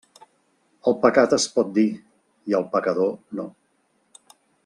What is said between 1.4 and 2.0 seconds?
pot dir